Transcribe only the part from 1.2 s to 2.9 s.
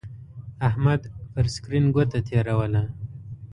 پر سکرین گوته تېروله.